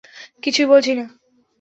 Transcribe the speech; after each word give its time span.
কিছুই 0.43 0.65
বলছি 0.65 0.91
না। 0.95 1.05